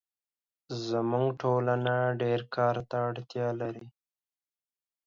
زموږ 0.87 1.27
ټولنه 1.41 1.95
ډېرکار 2.21 2.75
ته 2.89 2.95
اړتیا 3.09 3.47
لري 3.61 3.85